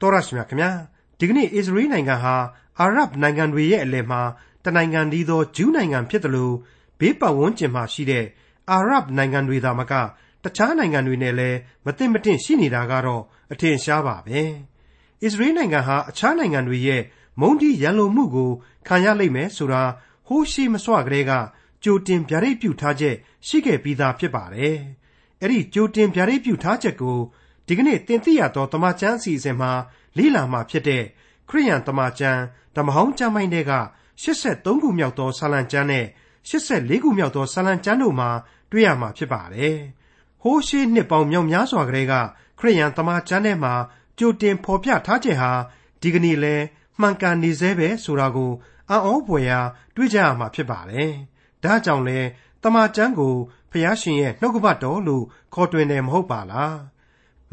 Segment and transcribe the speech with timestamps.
[0.00, 0.70] တော်ရရှိမြခင်ဗျာ
[1.18, 2.34] ဒီကနေ့အစ္စရေးနိုင်ငံဟာ
[2.78, 4.22] အာရဗ်နိုင်ငံတွေရဲ့အလယ်မှာ
[4.64, 6.54] တနိုင်ငံတည်းသောဂျူးနိုင်ငံဖြစ်တယ်လို့
[7.00, 8.24] ဘေးပတ်ဝန်းကျင်မှာရှိတဲ့
[8.70, 9.92] အာရဗ်နိုင်ငံတွေသာမက
[10.44, 14.40] တခြားနိုင်ငံတွေနဲ့လည်းမသိမတင့်ရှိနေတာကတော့အထင်ရှားပါပဲ
[15.22, 17.02] အစ္စရေးနိုင်ငံဟာအခြားနိုင်ငံတွေရဲ့
[17.40, 18.50] မုန်းတီးရန်လိုမှုကို
[18.86, 19.82] ခံရလိမ့်မယ်ဆိုတာ
[20.26, 21.32] ဟိုးရှိမစွာကလေးက
[21.84, 24.76] ကြိုတင်ဗျာဒိတ်ပြုထားချက်ရှိခဲ့ပြီးသားဖြစ်ပါတယ်
[25.40, 27.18] အဲ့ဒီကြိုတင်ဗျာဒိတ်ပြုထားချက်ကို
[27.66, 29.72] ဒီကနေ့တင်ပြရသောတမချန်းအစီအစဉ်မှာ
[30.16, 31.04] လေ့လာမှာဖြစ်တဲ့
[31.48, 32.40] ခရိယန်တမချန်း
[32.76, 33.74] ဓမ္မဟောင်းကျမ်းပိုင်းတွေက
[34.22, 36.06] 83ခုမြောက်သောဆာလံကျမ်းနဲ့
[36.48, 38.30] 84ခုမြောက်သောဆာလံကျမ်းတို့မှာ
[38.70, 39.76] တွေ့ရမှာဖြစ်ပါတယ်။
[40.42, 42.14] ဟိုးရှိနှစ်ပေါင်းမြောက်များစွာကလေးက
[42.58, 43.74] ခရိယန်တမချန်းထဲမှာ
[44.18, 45.52] ကြိုတင်ဖော်ပြထားချက်ဟာ
[46.02, 46.54] ဒီကနေ့လဲ
[47.00, 48.52] မှန်ကန်နေသေးပဲဆိုတာကို
[48.90, 49.60] အံ့ဩဖွယ်ရာ
[49.96, 51.10] တွေ့ကြရမှာဖြစ်ပါတယ်။
[51.64, 52.18] ဒါကြောင့်လဲ
[52.62, 53.34] တမချန်းကို
[53.70, 56.76] ဖျားရှင်ရဲ့နှုတ်ကပတ်တော်လို့ခေါ်တွင်တယ်မဟုတ်ပါလား။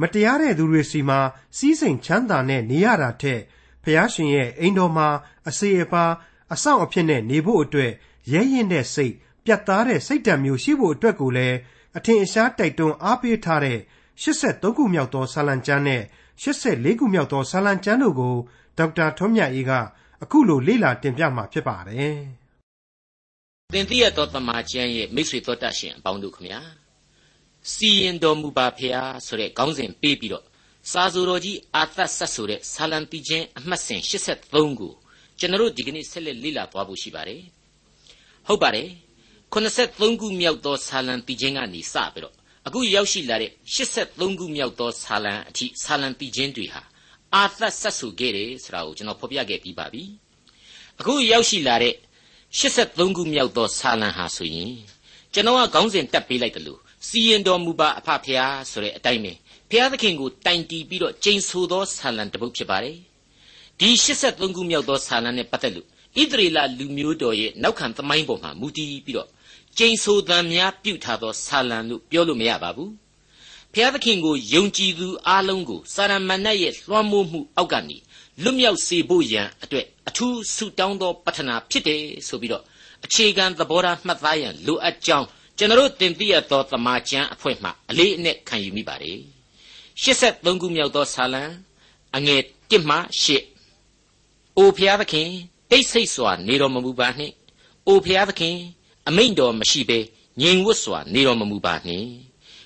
[0.02, 1.20] မတရားတဲ့သူတွေစီမှာ
[1.58, 3.42] စီးစိမ်ချမ်းသာနဲ့နေရတာထက်
[3.84, 5.08] ဖျားရှင်ရဲ့အိမ်တော်မှာ
[5.48, 6.06] အစေအပါ
[6.54, 7.92] အဆောင်အဖြစ်နဲ့နေဖို့အတွက်
[8.34, 9.14] ရဲရင်တဲ့စိတ်
[9.46, 11.58] ပြတ်သားတဲ့စိတ်ဓာတ်မျိုးရှိဖို့အတွက်ကိုလည်း
[11.98, 13.80] အထင်အရှားတိုက်တွန်းအားပေးထားတဲ့
[14.24, 16.02] 83ခုမြောက်သောဆာလံကျမ်းနဲ့
[16.44, 18.36] 84ခုမြောက်သောဆာလံကျမ်းတို့ကို
[18.78, 19.72] ဒေါက်တာထွန်းမြတ်အေးက
[20.24, 22.18] အခုလိုလေ့လာတင်ပြมาဖြစ်ပါတယ်။
[23.74, 26.62] သင်သိရသောတမန်ကျမ်းရဲ့မိတ်ဆွေတော်တတ်ရှင်အပေါင်းတို့ခမညာ။
[27.74, 30.46] စီရင်တော်မူပါဖျားဆိုတဲ့ခေါင်းစဉ်ပေးပြီးတော့
[30.92, 34.94] စာဆိုတော်ကြီးအာသတ်ဆက်ဆိုတဲ့ဆာလံတီချင်းအမှတ်စဉ်83ကို
[35.40, 37.42] ကျွန်တော်တို့ဒီကနေ့ဆက်လက်လေ့လာသွားဖို့ရှိပါတယ်
[38.48, 38.90] ဟုတ်ပါတယ်
[39.54, 42.36] 83ခုမြောက်သောဆာလံတီချင်းကနေစပြီးတော့
[42.68, 46.82] အခုရောက်ရှိလာတဲ့83ခုမြောက်သောဆာလံအထိဆာလံတီချင်းတွေဟာ
[47.36, 50.04] အာသတ်ဆက်ဆိုခဲ့တယ်ဆိုတာကိုကျွန်တော်ဖော်ပြခဲ့ပြီးပါပြီ
[51.00, 51.94] အခုရောက်ရှိလာတဲ့
[52.60, 54.72] 83ခုမြောက်သောဆာလံဟာဆိုရင်
[55.34, 59.34] ကျွန်တော်ကခေါင်းစဉ်တက်ပေးလိုက်တယ်လို့ စီရင်တော်မူပါအဖဖျားဆိုတဲ့အတိုင်းပဲ
[59.70, 62.98] ဖျားသခင်ကိုတိုင်တီးပြီးတော့ကျိန်ဆိုသောဆာလံတစ်ပုဒ်ဖြစ်ပါတယ်
[63.80, 63.90] ဒီ
[64.24, 65.88] 83ခုမြောက်သောဆာလံနဲ့ပတ်သက်လို့
[66.22, 69.30] ဣသရေလလူမျိုးတော်ရဲ့နောက်ခံသမိုင်းပေါ်မှာမူတည်ပြီးတော့
[69.78, 72.92] ကျိန်ဆိုသံများပြုထားသောဆာလံလို့ပြောလို့မရပါဘူး
[73.74, 77.98] ဖျားသခင်ကိုယုံကြည်သူအလုံးကိုစာရမဏေရဲ့လွှမ်းမိုးမှုအောက်ကနေ
[78.44, 82.64] လွတ်မြောက်စေဖို့ရန်အတွက်အထူးဆုတောင်းသောပတနာဖြစ်တယ်ဆိုပြီးတော့
[83.06, 85.28] အခြေခံသဘောထားမှတ်သားရန်လိုအပ်ကြောင်း
[85.60, 89.20] ကျွန်တော်တင်ပြရသောသမာကျမ်းအဖွဲ့မှအလေးအနက်ခံယူမိပါတယ်
[90.04, 91.44] 83ခုမြောက်သောဆာလံ
[92.16, 92.98] အငယ်1မှ
[93.72, 95.30] 8အိုဖျားသခင်
[95.70, 97.34] တိတ်ဆိတ်စွာနေတော်မမူပါနှင့်
[97.88, 98.58] အိုဖျားသခင်
[99.08, 100.00] အမိန့်တော်မရှိဘဲ
[100.42, 102.08] ငြိမ်ဝတ်စွာနေတော်မမူပါနှင့်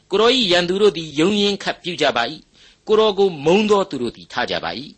[0.10, 2.24] ကိုရောဤရန်သူတို့သည်ယုံရင်ခတ်ပြုကြပါ၏
[2.88, 4.72] ကိုရောကိုမုံသောသူတို့သည်ထားကြပါ၏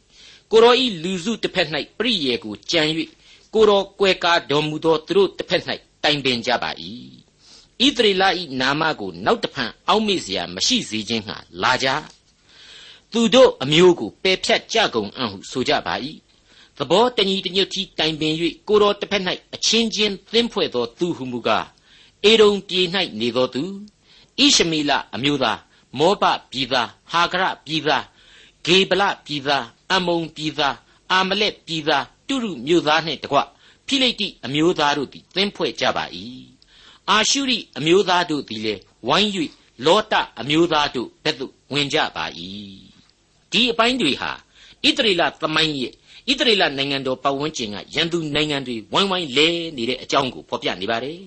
[0.51, 1.67] ကိုရောဤလူစုတစ်ဖက်၌
[1.97, 2.81] ပရိယေကိုကြံ၍
[3.53, 5.63] ကိုရောကွယ်ကာတော်မူသောသူတို့တစ်ဖက်၌
[6.03, 6.71] တိုင်ပင်ကြပါ၏
[7.84, 8.24] ဣသရေလ၏
[8.60, 11.88] နာမကိုနောက်တဖန်အောက်မေ့เสียမရှိစေခြင်းဟာလာကြ
[13.12, 15.94] သူတို့အမျိုးကိုပယ်ဖြတ်ကြကုန်အံ့ဟုဆိုကြပါ၏
[16.76, 18.34] သဘောတညီတညွတ်ကြီးတိုင်ပင်၍
[18.68, 19.22] ကိုတော်တစ်ဖက်၌
[19.54, 21.66] အချင်းချင်းသင်းဖွဲ့သောသူဟုမူကား
[22.24, 22.80] အေရုံပြေ၌
[23.20, 23.62] နေသောသူ
[24.38, 25.58] ဣရှမေလအမျိုးသား
[25.98, 28.04] မောဘပြည်သားဟာဂရပြည်သား
[28.66, 30.76] ဂေဗလပြည်သားအမုံပြည်သား
[31.12, 33.38] အာမလက်ပြည်သားတုရုမြို့သားနှင့်တကွ
[33.86, 36.04] ဖိလိတိအမျိုးသားတို့သည်သင်းဖွဲ့ကြပါ၏
[37.11, 39.29] အာရှုရိအမျိုးသားတို့သည်လည်းဝိုင်း၍
[39.85, 42.25] လောတအမျိုးသားတို့ဘက်သို့ဝင်ကြပါ၏
[43.51, 44.31] ဒီအပိုင်းတွေဟာ
[44.83, 45.93] ဣသရေလသမိုင်းရဲ့
[46.29, 49.47] ဣသရေလနိုင်ငံတော်ပတ်ဝန်းကျင်ကရန်သူနိုင်ငံတွေဝိုင်းဝိုင်းလဲ
[49.77, 51.19] နေတဲ့အကြောင်းကိုဖော်ပြနေပါတယ်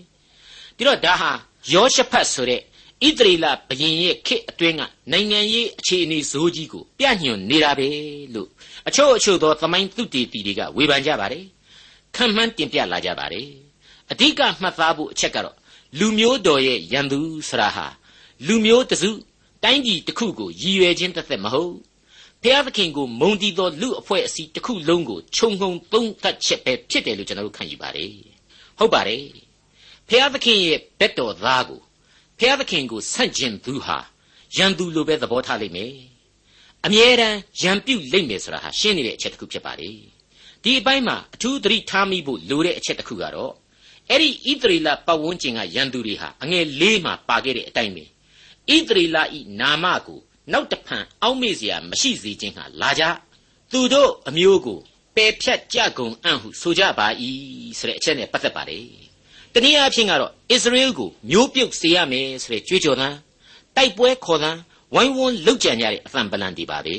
[0.76, 1.30] ဒီတော့ဒါဟာ
[1.72, 2.60] ယောရှဖတ်ဆိုတဲ့
[3.06, 4.82] ဣသရေလဘရင်ရဲ့ခေတ်အတွင်းက
[5.12, 7.88] နိုင်ငံရေးအခြေအနေဇိုးကြီးကိုပြညွှန်နေတာပဲ
[8.34, 8.48] လို့
[8.88, 11.44] အချို့အချို့သောသမိုင်းသူတေတီတွေကဝေဖန်ကြပါတယ်
[12.16, 13.46] ခံမှန်းတင်ပြလာကြပါတယ်
[14.10, 15.56] အဓိကမှတ်သားဖို့အချက်ကတော့
[15.98, 17.18] လူမျိုးတော်ရဲ့ရန်သူ
[17.48, 17.86] ဆရာဟာ
[18.46, 19.10] လူမျိုးတစု
[19.62, 21.74] တိုင်းပြည်တစ်ခုကိုရည်ရွယ်ခြင်းတစ်သက်မဟုတ်
[22.42, 28.12] ဖျားသခင်ကိုမုံတီသောလူအဖွဲ့အစည်းတစ်ခုလုံးကိုခြုံငုံသုံးသပ်ချက်ပဲဖြစ်တယ်လို့ကျွန်တော်တို့ခံယူပါတယ်
[28.78, 29.24] ဟုတ်ပါတယ်
[30.08, 31.80] ဖျားသခင်ရဲ့ဘက်တော်သားကို
[32.38, 33.98] ဖျားသခင်ကိုဆန့်ကျင်သူဟာ
[34.56, 35.94] ရန်သူလိုပဲသဘောထားလိမ့်မယ်
[36.84, 39.96] အမြဲတမ်းရန်ပြုတ်လိမ့်မယ်ဆိုတာဟာရှင်းနေတဲ့အချက်တစ်ခုဖြစ်ပါတယ်
[40.62, 43.52] ဒီအပိုင်းမှာအထူးသတိထားမိဖို့လိုတဲ့အချက်တစ်ခုကတော့
[44.09, 50.19] အဲ့ဒီဣသရေလပတ်ဝန်းကျင်ကရန်သူတွေဟာအငယ်လေးမှာပါခဲ့တဲ့အတိုင်းပဲဣသရေလဤနာမကို
[50.51, 53.03] နောက်တဖန်အောက်မေ့เสียမရှိစေခြင်းဟာလာကြ
[53.71, 54.79] သူတို့အမျိုးကို
[55.15, 57.07] ပယ်ဖြတ်ကြကုန်အံ့ဟုဆိုကြပါ၏
[57.79, 58.85] ဆိုတဲ့အချက်နဲ့ပတ်သက်ပါတယ်
[59.53, 63.09] တနည်းအားဖြင့်ကတော့အစ္စရေလကိုမျိုးပြုတ်စေရမယ်ဆိုတဲ့ကြွေးကြော်သံ
[63.75, 64.51] တိုက်ပွဲခေါ်သံ
[64.93, 66.95] ဝိုင်းဝန်းလှုပ်ကြံကြတဲ့အသံပလန်တွေပါပဲ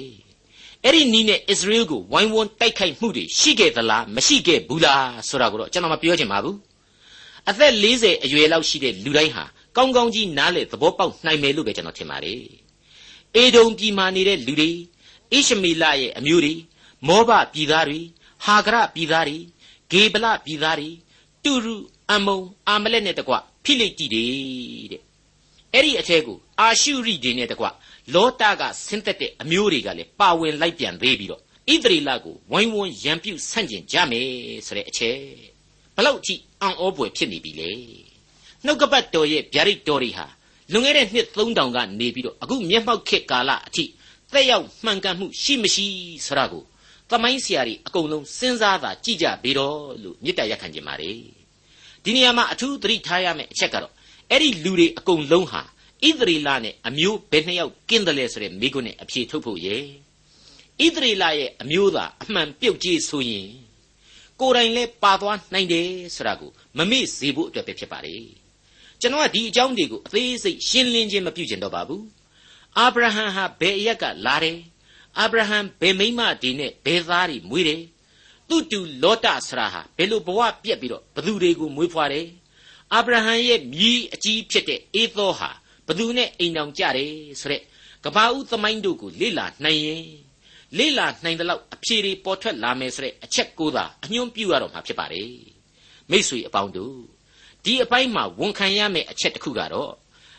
[0.84, 6.56] အဲ့ဒီနီးနဲ့အစ္စရေလကိုဝိုင်းဝန်းတိုက်ခိုက်မှုတွေရှိခဲ့သလားမရှိခဲ့ဘူးလားဆိုတာကိုတော့ကျွန်တော်မပြောချင်ပါဘူး
[7.49, 9.43] အသက်40အရွယ်လောက်ရှိတဲ့လူတိုင်းဟာ
[9.77, 12.41] ကောင်းကောင်းကြီးနားလေသဘောပေါက်နိုင်မယ်လို့ပဲကျွန်တော်ထင်ပါတယ်။
[13.35, 14.71] အေဒုံပြည်မှာနေတဲ့လူတွေ
[15.33, 16.53] ဣရှမေလရဲ့အမျိုးတွေ
[17.07, 17.99] မောဘပြည်သားတွေ
[18.45, 19.37] ဟာဂရပြည်သားတွေ
[19.91, 20.89] ဂေဗလပြည်သားတွေ
[21.43, 21.75] တူရူ
[22.11, 23.33] အမုံအာမလက်နဲ့တကွ
[23.63, 24.25] ဖိလိတိတွေ
[24.91, 25.01] တဲ့
[25.73, 27.65] အဲ့ဒီအထက်ကိုအာရှုရိတွေနဲ့တကွ
[28.13, 31.41] လောတာကဆင်းသက်တဲ့အမျိုးတွေကလည်းပါဝင်လိုက်ပြန်သေးပြီးတော့
[31.73, 34.29] ဣသရေလကိုဝိုင်းဝန်းရံပြုတ်ဆန့်ကျင်ကြမယ်
[34.67, 35.17] ဆိုတဲ့အချက်
[35.95, 37.71] ဘလောက်ထိ အံ့ဩဖွယ်ဖြစ်နေပြီလေ
[38.65, 40.25] နှုတ်ကပတ်တော်ရဲ့ဗျာဒိတ်တော်တွေဟာ
[40.71, 43.85] လွန်ခဲ့တဲ့နှစ်3000ကနေပြီးတော့အခုမျက်မှောက်ခေတ်ကာလအထိ
[44.33, 45.87] သက်ရောက်မှန်ကန်မှုရှိမရှိ
[46.25, 46.63] ဆိုတာကို
[47.09, 51.11] သမိုင်းဆရာတွေအကုန်လုံးစဉ်းစားသာကြည့်ကြပြီတော့လို့မြစ်တရရက်ခံကြပါ रे
[52.03, 53.93] ဒီနေရာမှာအထူးသတိထားရမယ့်အချက်ကတော့
[54.31, 55.61] အဲ့ဒီလူတွေအကုန်လုံးဟာ
[56.07, 59.83] ဣသရေလနဲ့အမျိုးဘယ်နှစ်ယောက်ကင်းတယ်လဲဆိုတဲ့မိကွန်းနဲ့အဖြေထုတ်ဖို့ရဲ့
[60.85, 63.47] ဣသရေလရဲ့အမျိုးသားအမှန်ပြုတ်ကြီးဆိုရင်
[64.41, 68.15] ကိုယ်တိုင်လဲပါသွားနိုင်တယ်ဆိုတာကိုမမေ့စေဖို့အတွက်ပဲဖြစ်ပါလေ
[69.01, 72.03] ကျွန်တော်ကဒီအကြောင်းတွေကိုအသေးစိတ်ရှင်းလင်းခြင်းမပြုကျင်တော့ပါဘူး
[72.77, 74.59] အာဗြဟံဟာဘယ်အရက်ကလာတယ်
[75.19, 77.81] အာဗြဟံဘယ်မိမဒီနဲ့ဘယ်သားတွေမွေးတယ်
[78.49, 82.27] သူ့တူလောတဆရာဟာဘယ်လိုဘဝပြက်ပြီးတော့ဘသူတွေကိုမွေးဖွားတယ်
[82.93, 85.49] အာဗြဟံရဲ့မြည်အကြီးဖြစ်တဲ့အေသောဟာ
[85.87, 87.11] ဘသူနဲ့အိမ်တောင်ကြတယ်
[87.41, 87.61] ဆိုတဲ့
[88.03, 90.26] ကဘာဦးသမိုင်းတို့ကိုလေ့လာနိုင်ရင်
[90.77, 95.31] လေ့လာနိုင်တဲ့လောက်အဖြေတွေပေါ်ထွက်လာမယ်ဆိုတဲ့အချက်ကိုသာအညွှန်းပြုရတော့မှာဖြစ်ပါတယ်
[96.11, 96.97] မိษွေအပေါင်းတို့
[97.63, 99.91] ဒီအပိုင်းမှာဝန်ခံရမယ့်အချက်တစ်ခုကတော့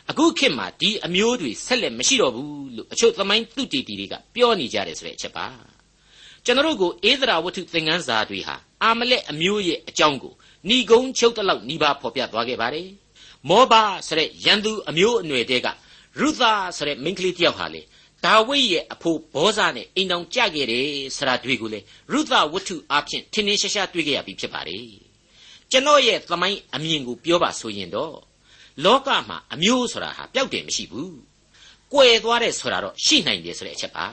[0.09, 5.45] အခုခေတ်မှာဒီအမျိုးတွေဆက်လက်မရှိတော့ဘူးလို့အချို့သမိုင်းသူတေတီတွေကပြောနေကြတယ်ဆိုတဲ့အချက်ပါ
[6.45, 10.33] ကျွန်တော်တို့ကိုဧဒရာဝတ္ထုသင်ခန်းစာတွေဟာအာမလက်အမျိုးရဲ့အကြောင်းကို
[10.67, 12.89] ဏီကုံချုပ်တလောက်နှီးပါဖော်ပြသွားခဲ့ပါတယ်
[13.49, 13.73] မောဘ
[14.07, 15.67] ဆိုတဲ့ရန်သူအမျိုးအနွယ်တဲက
[16.19, 17.81] ရုသာဆိုတဲ့မိန်းကလေးတယောက်ဟာလေ
[18.25, 20.87] ဒါဝိဒ်ရဲ့အဖိုးဘောဇနဲ့အိမ်တောင်ကြခဲ့တယ်
[21.17, 21.79] ဆရာတွေကိုလေ
[22.11, 24.85] ရုသဝတ္ထုအဖြစ်ထင်းထင်းရှားရှားတွေ့ခဲ့ရပြီဖြစ်ပါတယ်
[25.71, 28.15] ကျွန်တော်ရဲ့သမိုင်းအမြင်ကိုပြောပါဆိုရင်တော့
[28.83, 31.17] လောကမှာအမျိုးဆိုတာဟာပျောက်တယ်မရှိဘူး
[31.93, 34.05] ကွယ်သွားတယ်ဆိုတာတော့ရှိနိုင်တယ်ဆိုတဲ့အချက်ပါ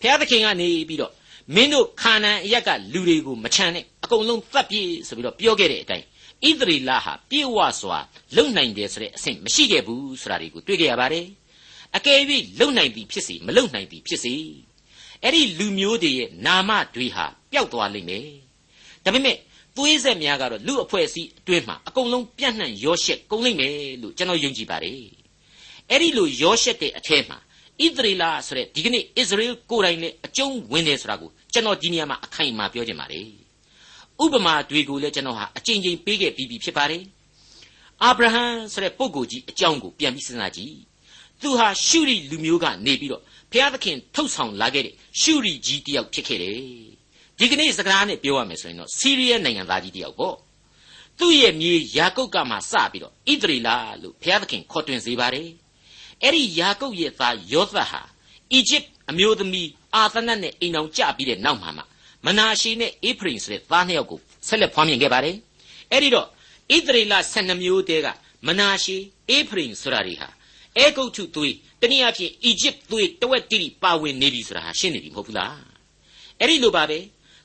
[0.00, 1.12] ဘုရားသခင်ကနေပြီးတော့
[1.54, 6.06] မင်းတို့ခါနန်အရက်ကလူတွေကိုမချမ်းနဲ့အကုန်လုံးသတ်ပြေဆိုပြီးတော့ပြောခဲ့တဲ့အတိုင်း
[6.48, 7.98] ဣသရေလဟာပြေဝစွာ
[8.36, 11.26] လုံနိုင်တယ်ဆိုတဲ့အဆင့်မရှိခဲ့ဘူးဆိုတာတွေကိုတွေ့ကြရပါတယ်
[11.96, 12.20] အကယ်၍
[12.60, 14.34] လုံနိုင်သည်ဖြစ်စီမလုံနိုင်သည်ဖြစ်စီ
[15.22, 18.28] အဲ့ဒီလူမျိုးတွေရဲ့နာမတွေဟာပျောက်သွားလိမ့်မယ်
[19.04, 19.36] ဒါပေမဲ့
[19.76, 25.00] သွေးဆက်များကတော့လူအဖွဲ့အစည်းအတွင်းမှာအကုန်လုံးပြန့်နှံ့ရောရှက်ကုန်လိမ့်မယ်လို့ကျွန်တော်ယုံကြည်ပါတယ်
[25.90, 27.38] အဲ့ဒီလိုရောရှက်တဲ့အထဲမှာ
[27.84, 33.26] ဣသရေလဆိုတဲ့ဒီကနေ့အစ္စရေလကိုယ်တိုင်လည်းအကျုံးဝင်တယ်ဆိုတာကိုကျွန်တော်ဒီနေရာမှာအခိုင်အမာပြောချင်ပါတယ်
[34.24, 37.02] ဥပမာတွေကိုလည်းကျွန်တော်ဟာအကြိမ်ကြိမ်ပေးခဲ့ပြီးပြီဖြစ်ပါတယ်
[38.02, 40.74] အာဗြဟံဆိုတဲ့ပုဂ္ဂိုလ်ကြီးအကြောင်းကိုပြန်ပြီးစဉ်းစားကြည့်
[41.42, 43.22] သူဟာရှုရီလူမျိုးကနေပြီးတော့
[43.52, 46.54] ဘုရားသခင်ထုတ်ဆောင်လာခဲ့တဲ့ရှုရီကြီးတယောက်ဖြစ်ခဲ့တယ်
[47.38, 50.36] ဒီကနေ့စကားနဲ့ပြောရမယ်ဆိုရင်တော့စီးရီးယားနိုင်ငံသားကြီးတယောက်ပေါ့
[51.18, 53.68] သူ့ရဲ့မြေယာကုပ်ကမှစပြီးတော့ဣသရေလ
[54.02, 55.48] လို့ဘုရားသခင်ခေါ်တွင်စေပါတယ်
[56.22, 58.02] အဲ့ဒီယာကုပ်ရဲ့သားယောသတ်ဟာ
[58.52, 61.82] အီဂျစ်အမျိုးသမီးအာသနတ်နဲ့အိမ်အောင်ကြပြီးတဲ့နောက်မှာမှ
[62.26, 65.36] မနာရှေနဲ့အေဖရင်ဆိုတဲ့သားနှစ်ယောက်ကိုဆက်လက်ဖွားမြင်ခဲ့ပါတယ်
[65.90, 68.06] အဲ့ဒီတော့ဣသရေလ12မျိုးတဲက
[68.46, 68.96] မနာရှေ
[69.30, 70.28] အေဖရင်ဆိုတာတွေဟာ
[70.78, 75.56] အဲဂုတ်ထုသွေးတနည်းအားဖြင့်အီဂျစ်သွေးတဝက်တိတိပါဝင်နေပြီဆိုတာဟာရှင်းနေပြီမဟုတ်ဘူးလား
[76.40, 76.98] အဲ့ဒီလိုပါပဲ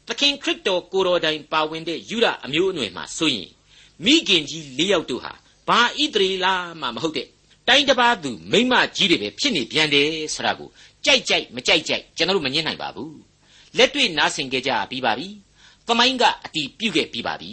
[0.07, 3.50] သခင်ခရစ်တော်ကိုတော်တိုင်ပါဝင်တဲ့ယူရအမျိုးအနွယ်မှာဆိုရင်
[4.06, 5.33] မိခင်ကြီး၄ယောက်တို့ဟာ
[5.68, 6.48] ဘာဣသရေလ
[6.81, 7.28] မှမဟုတ်တဲ့
[7.68, 10.69] တိုင်းတစ်ပါးသူမိမကြီးတွေပဲဖြစ်နေပြန်တယ်ဆိုတာကို
[11.06, 13.16] ကြိုက်ကြိုက်မကြိုက်ကြိုက်ကျွန်တော်တို့မငြင်းနိုင်ပါဘူး
[13.77, 15.27] လက်တွေ့နားဆင်ကြကြပြီးပါပြီ
[15.88, 17.51] သမိုင်းကအတီးပြုတ်ခဲ့ပြီးပါပြီ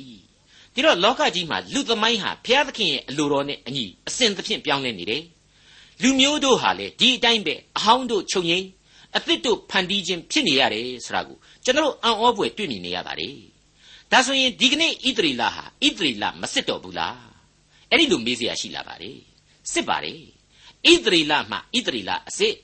[0.75, 5.23] ဒီတော့လောကကြီးမှာလူသမိုင်းဟာဘုရားသခင်ရဲ့အလိုတော်နဲ့အညီအစဉ်သဖြင့်ပြောင်းလဲနေတယ်
[6.03, 8.67] လူမျိုးတို့ဟာလေဒီအတိုင်းပဲအဟောင်းတို့ချုပ်ငိမ့်
[9.17, 13.37] အသစ်တို့ဖန်တီးခြင်းဖြစ်နေရတယ်ဆိုတာကိုကျွန်တော်အံ့ဩဖွယ်တွေ့မြင်နေရပါတယ်
[14.13, 17.19] ဒါဆိုရင်ဒီကနေ့ဣသရေလဟာဣသရေလမစစ်တော်ဘူးလား
[17.91, 19.19] အဲ့ဒီလိုမေးစရာရှိလာပါတယ်
[19.73, 20.21] စစ်ပါတယ်
[20.91, 22.55] ဣသရေလမှဣသရေလအစစ်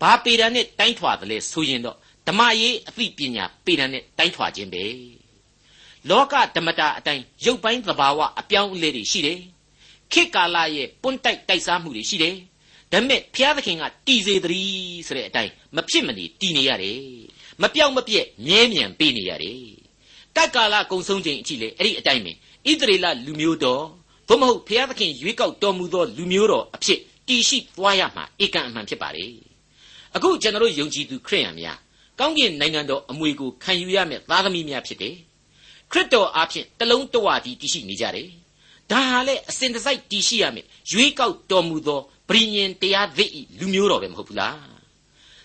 [0.00, 1.96] ဘာပေဒံနဲ့တိုင်းထွာတယ်လဲဆိုရင်တော့
[2.28, 4.84] ဓမ္မရေးအသိပညာပေဒံနဲ့တိုင်းထွာခြင်းပဲ
[6.08, 9.40] လောကဓမ္မတာအတိုင်းရုပ်ပိုင်းသဘာဝအပြောင်းအလဲတွေရှိတယ်
[10.12, 12.36] ခေတ်ကာလရဲ့ပွန်းတိုက်တိုက်စားမှုတွေရှိတယ်
[12.92, 17.00] ဒါပေမဲ့ဘုရားသခင်ကတည်စေတည်းဆိုတဲ့အတိုင်းမဖြစ်မနေတည်နေရတယ်
[17.62, 19.60] မပြောက်မပြက်မြဲမြံပေးနေရတယ်
[20.36, 22.32] တက္ကာလကုံဆုံးချိန်အထိလေအဲ့ဒီအတိုင်းပဲ
[22.70, 23.84] ဣသရေလလူမျိုးတော်
[24.28, 29.26] သို့မဟုတ်ဘုရားသခင်ရွေးကောက်တော်မူသောလူမျိုးတော်အဖြစ်တည်ရှိသွားရမှာဧကန်အမှန်ဖြစ်ပါလေ
[30.14, 31.78] အခုကျွန်တော်ယုံကြည်သူခရိယန်များ
[32.18, 35.16] ကောင်းကင်နိုင်ငံတော်အမွေကိုခံယူရမယ့်သားသမီးများဖြစ်တယ်
[35.92, 38.28] ခရစ်တော်အားဖြင့်တလုံးတဝတည်းတည်ရှိနေကြတယ်
[38.90, 44.58] ဒါဟာလေအစဉ်တစိုက်တည်ရှိရမယ်ရွေးကောက်တော်မူသော ပရိညင်တရားသစ်ဤလူမျိုးတော်ပဲမဟုတ်ဘူးလား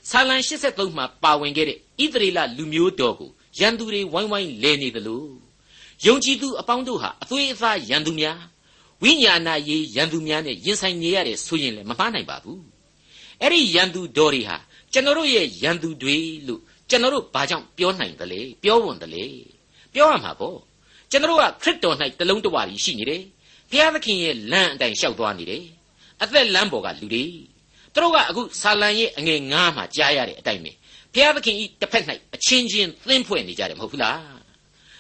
[0.10, 5.24] ဆာလံ83မှာပါဝင်ခဲ့တဲ့ဣသရေလလူမျိုးတော်ကိုရန်သူတွေဝိုင်းဝိုင်းလဲနေသလို
[6.06, 8.40] ယုံကြည်သူအပေါင်းတို့ဟာအသွေးအသားရန်သူများ
[9.04, 12.62] ဝိညာဏရေးရန်သူများနဲ့ရင်ဆိုင်နေရတဲ့ဆိုရင်လည်းမမှားနိုင်ပါဘူး
[13.42, 14.58] အဲ့ဒီရန်သူတော်တွေဟာ
[14.94, 19.24] ကျွန်တော်တို့ရဲ့ရန်သူတွေလို့ကျွန်တော်တို့ဘာကြောင့်ပြောနိုင်သလဲပြောဝန်သလဲ
[19.94, 20.58] ပြောရမှာပေါ့
[21.12, 23.24] ကျွန်တော်တို့ကခရစ်တော်၌တလုံးတဝါကြီးရှိနေတယ်
[23.70, 25.64] ဘုရားသခင်ရဲ့လမ်းအတိုင်းလျှောက်သွားနေတယ်
[26.24, 27.24] အသက်လမ်းပေါ်ကလူတွေ
[27.94, 30.72] သူတို့ကအခုဆာလံရဲ့အငယ်ငါးမှာကြားရတဲ့အတိုင်းပဲ
[31.14, 32.04] ဘုရားသခင်ဤတစ်ဖက်၌
[32.36, 34.20] အချင်းချင်းသင်းဖွဲ့နေကြတယ်မဟုတ်ဘူးလား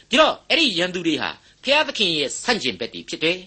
[0.09, 1.29] ဒီတော့အဲ့ဒီရန်သူတွေဟာ
[1.63, 3.37] ဘုရားသခင်ရဲ့ဆန့်ကျင်ဘက်တွေဖြစ်တယ်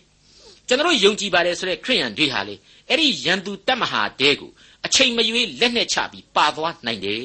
[0.68, 2.54] ကျွန်တော်ယုံကြည်ပါတယ်ဆိုတဲ့ခရိယန်တွေဟာလေ
[2.88, 4.50] အဲ့ဒီရန်သူတတ်မဟာတဲကို
[4.86, 7.24] အချိန်မရွေးလက်နဲ့ချပြီးပါသွားနိုင်တယ်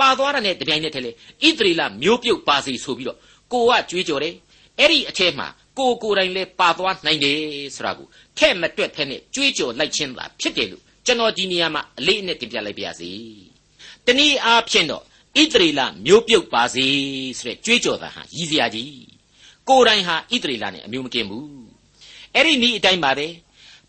[0.00, 3.18] ပါသွားတာနဲ့တပြိုင်နက်တည်းလေဣသရေလမျိုးပြုတ်ပါစီဆိုပြီးတော့
[3.52, 4.34] ကိုကကြွေးကြော်တယ်
[4.78, 5.46] အဲ့ဒီအထက်မှာ
[5.80, 7.38] ကိုကိုယ်တိုင်လဲပါသွားနိုင်တယ်
[7.74, 8.06] ဆိုတာကို
[8.38, 13.10] ထဲ့မတွက်ဖက်နဲ့ကြွေးကြော်လိုက်ခြင်းသာဖြစ်တယ်လို့ကျွန်တော်ဒီနေရာမှာအလေးအနက်တင်ပြလိုက်ပါရစေ
[14.06, 16.86] တနည်းအားဖြင့်တော့ဣသရေလမျိုးပြုတ်ပါစေ
[17.38, 18.92] ဆိုတဲ့ကြွေးကြော်တာဟာရည်စရာကြီး
[19.68, 21.48] ကိုယ်တိုင်ဟာဣသရေလနဲ့အမျိုးမကင်းဘူး
[22.34, 23.26] အဲ့ဒီနည်းအတိုင်းပါပဲ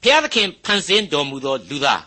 [0.01, 2.01] ဘုရားသခင်ဖန်ဆင်းတော်မူသောလူသား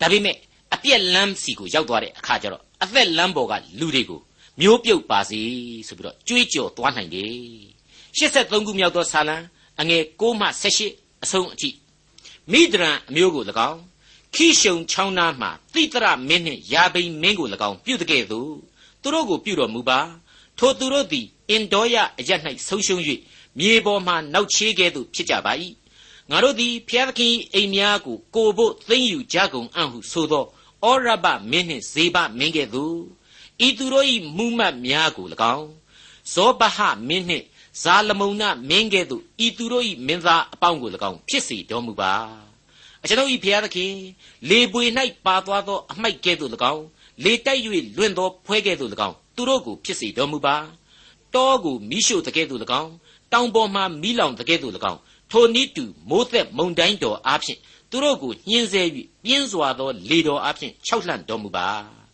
[0.00, 0.36] ဒါပေမဲ့
[0.74, 4.20] အပြက်လမ်းစီကိုရောက်သွားတဲ့အခါကျတော့အသက်လမ်းပေါ်ကလူတွေကို
[4.60, 5.40] မျိုးပြုတ်ပါစေ
[5.88, 7.34] ဆိုပြီးတော့ကြွေးကြော်သွားနိုင်တယ်
[8.16, 9.36] 83ခုမြောက်သောဆာလံ
[9.80, 10.46] အငယ်6မှ
[10.82, 11.70] 18အဆုံးအထိ
[12.52, 13.80] မိဒရန်အမျိုးကို၎င်း
[14.34, 18.52] ခိရှုံချောင်းနာမှတိတရမင်းနှင့်ယာဘိန်မင်းကို၎င်းပြုတကဲ့သို့
[19.02, 20.00] သူတို့ကိုပြုတော်မူပါ
[20.58, 22.30] ထိုသူတို့သည်အင်ဒေါယအရ၌
[22.68, 23.02] ဆုံးရှုံး၍
[23.58, 25.52] မြေပေါ်မှနောက်ချေးကဲ့သို့ဖြစ်ကြပါ၏
[26.30, 30.44] ငါတို့သည်ဖျားသခင်အိမ်များကိုကိုဖို့သိမ့်ယူကြကုန်အံ့ဟုဆိုသော
[30.84, 32.98] ဩရဘမင်းနှင့်ဇေဘမင်းကဲ့သို့
[33.66, 34.06] ဤသူတို့၏
[34.36, 35.68] မူမှတ်များကို၎င်း
[36.32, 36.78] ဇောဘဟ
[37.08, 37.44] မင်းနှင့်
[37.82, 42.12] ဇာလမုန်နမင်းကဲ့သို့ဤသူတို့၏မင်းသားအပေါင်းကို၎င်းဖြစ်စေတော်မူပါ
[43.02, 43.92] အကျွန်ုပ်၏ဖျားသခင်
[44.50, 44.84] လေပွေ၌
[45.26, 46.84] ပါသွားသောအမိုက်ကဲ့သို့၎င်း
[47.24, 47.60] လေတိုက်၍
[47.96, 50.56] လွင့်သောဖွဲကဲ့သို့၎င်းသူတို့ကိုဖြစ်စေတော်မူပါ
[51.34, 52.92] တောကိုမိရှို့တကဲ့သို့၎င်း
[53.32, 55.00] တောင်ပေါ်မှမိလောင်တကဲ့သို့၎င်း
[55.30, 57.58] ထိုနည်းတူမိုးသက်မုန်တိုင်းတော်အားဖြင့်
[57.90, 58.82] သူတို့ကိုညှင်းဆဲ၍
[59.24, 61.68] ပြင်းစွာသောလေတော်အားဖြင့်ခြောက်လှန့်တော်မူပါ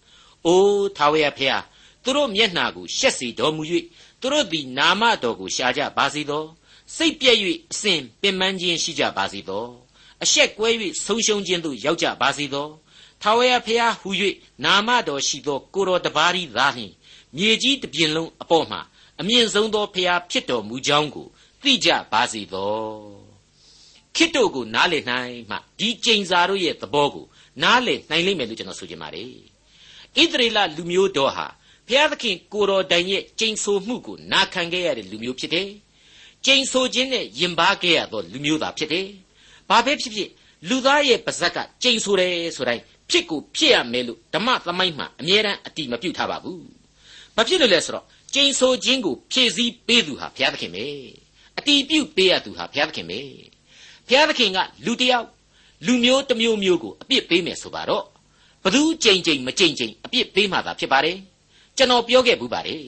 [0.46, 1.62] ။အိုးထာဝရဖျား
[2.04, 3.62] သူတို့မျက်နှာကိုရှက်စီတော်မူ၍
[4.20, 6.44] သူတို့သည်နာမတော်ကိုရှာကြပါစေသော
[6.96, 7.38] စိတ်ပြည့်၍
[7.72, 9.66] အစဉ်ပင်ပန်းခြင်းရှိကြပါစေသော
[10.22, 10.68] အရှက်ကွဲ၍
[11.04, 12.68] ဆုံးရှုံးခြင်းသို့ရောက်ကြပါစေသော
[13.22, 14.10] ထာဝရဖျားဟူ၍
[14.64, 16.92] နာမတော်ရှိသောကိုတော်တပါးဤသာလျှင်
[17.36, 18.80] မြေကြီးတစ်ပြင်လုံးအပေါ်မှာ
[19.20, 21.26] အမြင့်ဆုံးသောဖျားဖြစ်တော်မူကြောင်းကို
[21.62, 23.30] သိကြပါစေသော
[24.16, 27.26] ခိတ္တုကိုနားလည်နိုင်မှဒီကျိန်စာတို့ရဲ့သဘောကို
[27.62, 29.26] နားလည်နိုင်လိမ့်မယ်လို့ကျွန်တော်ဆိုချင်ပါတယ်
[30.16, 31.46] ဣသရေလလူမျိုးတော်ဟာ
[31.90, 35.68] ဘုရားသခင်ကိုတော်တိုင်ရဲ့ကျိန်ဆိုမှုကိုနာခံခဲ့ရတဲ့လူမျိုးဖြစ်တယ်
[36.44, 39.06] ကျိန်ဆိုခြင်းနဲ့ယင်ပါခဲ့ရသောလူမျိုးသားဖြစ်တယ်
[39.68, 40.30] ဘာပဲဖြစ်ဖြစ်
[40.68, 46.64] လူသားရဲ့ပါဇက်ကကျိန်ဆိုတယ်ဆိုတိုင်းဖြစ်ကိုဖြစ်ရမယ်လို့ဓမ္မသမိုင်းမှာအမြဲတမ်းအတိမပြုတ်ထားပါဘူး
[47.36, 48.04] ဘာဖြစ်လို့လဲဆိုတော့
[48.34, 50.84] ကျိန်ဆိုခြင်းကိုဖြည့်ဆည်းပေးသူဟာဘုရားသခင်ပဲ
[51.58, 53.20] အတီးပြုတ်ပေးရသူဟာဘုရားသခင်ပဲ
[54.08, 55.26] ဘုရားသခင်ကလူတယောက်
[55.86, 58.04] လူမျိုးတစ်မျိုးမျိုးကိုအပြစ်ပေးမယ်ဆိုပါတော့
[58.64, 61.16] ဘသူကြိမ်ကြိမ်မကြိမ်ကြိမ်အပြစ်ပေးမှသာဖြစ်ပါတယ်
[61.79, 62.83] ကျွန်တော်ပြောခဲ့ဘူးပါတယ်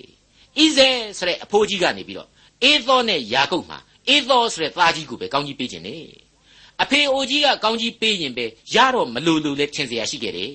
[0.57, 2.29] ဣဇဲဆိုတဲ့အဖိုးကြီးကနေပြီးတော့
[2.63, 3.79] အေသောနဲ့ယာကုပ်မှာ
[4.09, 6.03] အေသောဆိုတဲ့သားကြီးကိုပဲကောင်းကြီးပေးခြင်းနဲ့
[6.83, 10.51] အဖေအိုကြီးကကောင်းကြီးပေးရင်ပဲရတော့မလိုလိုလဲထင်เสียရှိခဲ့တယ်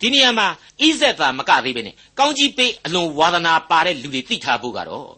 [0.00, 0.46] ဒီနေရာမှာ
[0.80, 5.10] ဣဇက်သာမကသေးပဲနဲ့ကောင်းကြီးပေးအလွန်ဝါသနာပါတဲ့လူတွေသိထားဖို့ကတော့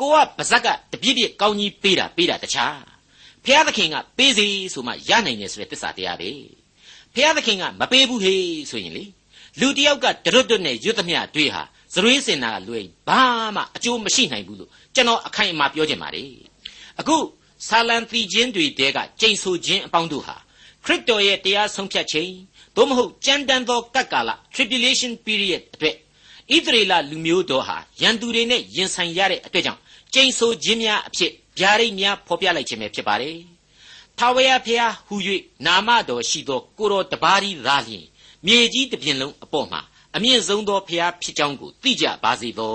[0.00, 2.78] ကိုကပါဇက်ကတပြည့်ပြည့်ကောင်းကြီးပေးတာပေးတာတခြား
[3.44, 6.30] ဖျားသခင်ကပေးစီဆိုမှရနိုင်တယ်ဆိုတဲ့သစ္စာတရားပဲ
[7.14, 9.04] ဖျားသခင်ကမပေးဘူးဟေးဆိုရင်လေ
[9.60, 11.62] လူတယောက်ကတရွတ်တွတ်နဲ့ရွတ်သမျှတွေးဟာ
[11.95, 13.21] ဇရွေးစင်နာကလွယ်ဘာ
[13.55, 16.29] မှအကျိုးမရှိနိုင်ဘူးလို့ကျွန်တော်အခိုင်အမာပြောချင်ပါတယ်
[16.99, 17.15] အခု
[17.67, 20.35] ဆာလံတီချင်းတွေတဲကကျိန်ဆိုခြင်းအပေါင်းတို့ဟာ
[20.85, 22.31] ခရစ်တော်ရဲ့တရားဆုံးဖြတ်ခြင်း
[22.75, 25.95] သို့မဟုတ်ကြမ်းတမ်းသောကပ်ကာလ tribulation period အတွက်
[26.53, 29.81] ဣသရေလလူမျိုးတော်ဟာရန်သူတွေနဲ့ရင်ဆိုင်ရတဲ့အတွက်ကြောင့်
[30.13, 33.37] ကျိန်ဆိုခြင်းများအဖြစ်ဗျာဒိတ်များဖော်ပြလိုက်ခြင်းပဲဖြစ်ပါတယ်။
[34.19, 35.15] ထာဝရဘုရားဟူ၍
[35.65, 38.05] နာမတော်ရှိသောကိုတော်တပါးသည်သာလျှင်
[38.45, 39.81] မြေကြီးတစ်ပြင်လုံးအပေါ်မှာ
[40.15, 42.73] အမြင့်ဆုံးသောဘုရားဖြစ်ကြောင်းကိုသိကြပါစေသော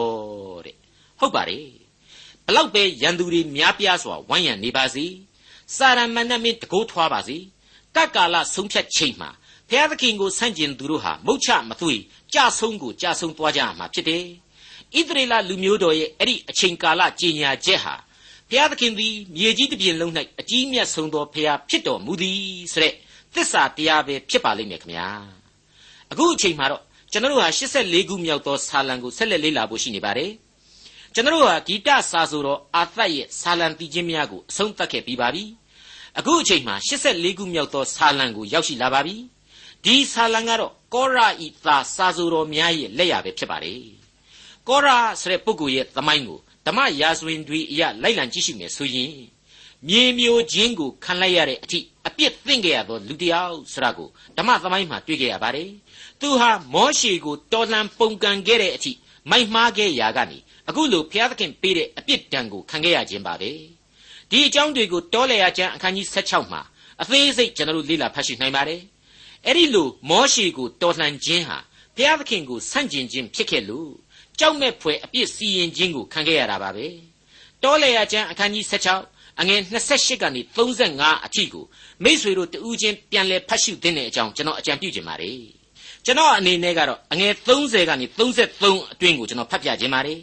[0.65, 0.77] တဲ့။
[1.19, 1.67] ဟုတ်ပါတယ်။
[2.47, 5.07] ဘလောက်ပဲရန်သူတွေများပြားစွာဝိုင်းရံနေပါစေ။
[5.77, 7.37] စာရမဏေမင်းတကိုးထွားပါစေ။
[7.97, 9.31] ကကကာလဆုံးဖြတ်ချိန်မှာ
[9.69, 11.95] ဘုရားသခင်ကိုဆန့်ကျင်သူတို့ဟာမုတ်ချမသွေ
[12.35, 14.25] ကြဆုံးကိုကြဆုံးသွားကြမှာဖြစ်တယ်။
[14.99, 17.95] ဣသရေလလူမျိုးတော်ရဲ့အဲ့ဒီအချိန်ကာလကြီးညာချက်ဟာ
[18.51, 22.41] ဘုရားသခင်သည်မြေကြီးတစ်ပြင်လုံး၌အကြီးမြတ်ဆုံးသောဘုရားဖြစ်တော်မူသည်
[22.73, 22.95] ဆိုတဲ့
[23.35, 25.09] သစ္စာတရားပဲဖြစ်ပါလိမ့်မယ်ခင်ဗျာ
[26.11, 26.83] အခုအချိန်မှာတော့
[27.13, 30.31] ကျွန်တော်တို့ဟာ84ခုမြောက်သောဆာလံကိုဆက်လက်လေ့လာဖို့ရှိနေပါတယ်
[31.15, 35.45] ကျွန်တော်တို့ဟာဂီတစာဆိုတော်အာသတ်ရဲ့ဆာလံတည်ခြင်းများကိုအဆုံးသတ်ခဲ့ပြီးပါပြီ
[36.19, 39.17] အခုအချိန်မှာ84ခုမြောက်သောဆာလံကိုရောက်ရှိလာပါပြီ
[39.85, 43.83] ဒီဆာလံကတော့ကောရာဤသာစာဆိုတော်များရဲ့လက်ရပဲဖြစ်ပါတယ်
[44.69, 49.15] ကောရာဆိုတဲ့ပုဂ္ဂိုလ်ရဲ့သမိုင်းကိုဓမ္မရာဇဝင်တွေအရလိုက်လံကြည့်ရှုမယ်ဆိုရင်
[49.89, 55.71] မြေမျိုးချင်းကိုခံလိုက်ရတဲ့အထိအပြစ်သင့်ကြရသောလူတစ်ယောက်ဆိုတာကိုဓမ္မသမိုင်းမှာတွေ့ကြရပါတယ်
[56.21, 58.93] သူဟာမောရှေကိုတော်လှန်ပုန်ကန်ခဲ့တဲ့အထိ
[59.31, 63.51] မိုက်မှားခဲ့ရာကနေအခုလိုဘုရားသခင်ပေးတဲ့အပြစ်ဒဏ်ကိုခံခဲ့ရခြင်းပါပဲ
[64.31, 66.63] ဒီအကြောင်းတွေကိုတောလေယာကျမ်းအခန်းကြီး16မှာ
[67.03, 68.83] အသေးစိတ်ကျွန်တော်တို့လေ့လာဖတ်ရှုနိုင်ပါတယ်
[69.47, 71.59] အဲ့ဒီလိုမောရှေကိုတော်လှန်ခြင်းဟာ
[71.97, 73.91] ဘုရားသခင်ကိုဆန့်ကျင်ခြင်းဖြစ်ခဲ့လို့
[74.39, 76.87] ကြောက်မဲ့ဖွယ်အပြစ်စီရင်ခြင်းကိုခံခဲ့ရတာပါပဲ
[77.63, 78.65] တောလေယာကျမ်းအခန်းကြီး
[79.03, 81.65] 16အငယ်28ကနေ35အထိကို
[82.05, 85.60] မိษွေတို့တူးချင်းပြန်လဲဖတ်ရှုသင့်တဲ့အကြောင်းကျွန်တော်အကြံပြုချင်ပါတယ်
[86.05, 90.21] ကျွန်တော်အနေနဲ့ကတော့အငယ်30ကနေ33အတွင်းကိုကျွန်တော်ဖတ်ပြခြင်းပါတယ်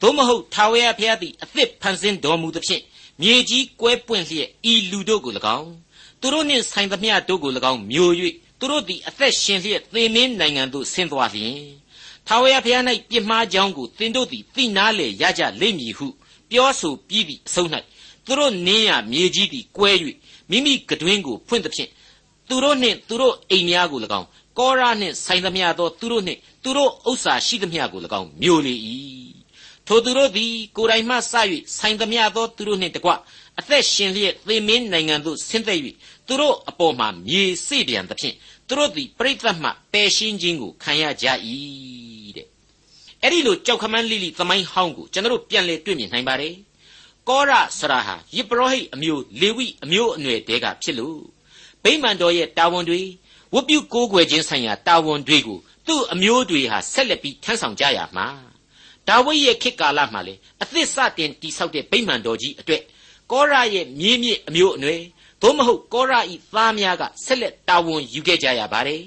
[0.00, 2.82] သို့မဟုတ်ထာဝရဘုရားသည်အသစ်ဖန်ဆင်းတော်မူသဖြင့်
[3.22, 5.70] မြေကြီးကွဲပွင့်လျက်ဤလူတို့ကို၎င်း
[6.20, 8.12] သူတို့နှင့်ဆိုင်သမျှတို့ကို၎င်းမျိုး၍
[8.58, 11.56] သူတို့သည်အသက်ရှင်လျက်သေမင်းနိုင်ငံသို့ဆင်းသွားလျင်
[12.26, 16.06] ထာဝရဘုရား၌ပြစ်မှားကြောင်းကိုသင်တို့သည်သိနာလေရကြလိမ့်မည်ဟု
[16.50, 17.68] ပြောဆိုပြီးသည့်အဆုံး၌
[18.24, 19.90] သူတို့နင်းရမြေကြီးသည်ကွဲ၍
[20.50, 21.90] မိမိကတွင်ကိုဖွင့်သဖြင့်
[22.50, 24.26] သူတို့နှင့်သူတို့အိမ်များကို၎င်း
[24.58, 28.74] ကောရာနှင့်ဆိုင်သမျှသောသူတို့နှင့်သူတို့ဥစ္စာရှိသမျှကို၎င်းမျိုးလေ၏
[29.86, 31.18] ထိုသူတို့သည်ကိုယ်တိုင်မှစ၍
[31.78, 33.10] ဆိုင်သမျှသောသူတို့နှင့်တကွ
[33.58, 35.78] အသက်ရှင်လျက်သေမင်းနိုင်ငံသို့ဆင်းသက်၍
[36.26, 38.34] သူတို့အပေါ်မှာမြေစေ့ပြန်သဖြင့်
[38.68, 41.26] သူတို့သည်ပြိဿမှပယ်ရှင်းခြင်းကိုခံရကြ၏
[42.36, 42.46] တဲ့
[43.22, 46.54] အဲ့ဒီလိုကြောက်ခမန်းလိလိသမိုင်းဟောင်းကိုကျွန်တော်ပြန်လေတွေ့မြင်နိုင်ပါတယ်
[47.28, 51.20] ကောရဆရာဟာယေဘရဟိတ်အမျိုးလေဝိအမျိုးအနွယ်တဲကဖြစ်လို့
[51.84, 53.00] ဗိမာန်တော်ရဲ့တာဝန်တွေ
[53.54, 58.26] ဝတ်ပြုကိုးကွယ်ခြင်းဆိုင်ရာတာဝန်တွေကိုသူ့အမျိုးတွေဟာဆက်လက်ပြီးထမ်းဆောင်ကြရမှာ
[59.08, 62.82] ဒါဝိဒ်ရဲ့ခေတ်ကာလမှာလေအသစ်စတင်တိဆောက်တဲ့ဗိမာန်တော်ကြီးအတွက်
[63.32, 65.02] ကောရရဲ့မြင်းမြစ်အမျိုးအနွယ်
[65.42, 69.02] သို့မဟုတ်ကောရဤသားများကဆက်လက်တာဝန်ယူခဲ့ကြရပါတယ်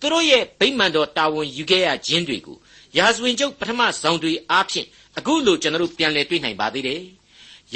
[0.00, 2.56] သူတို့ရဲ့ဗိမာန်တော်တာဝန်ယူခဲ့ရခြင်းတွေကို
[2.96, 4.86] ရာဇဝင်ကျုပ်ပထမဆောင်တွေအားဖြင့်
[5.18, 7.02] အခုလိုကျွန်တော်တို့ပြန်လည်တွေ့နိုင်ပါသေးတယ်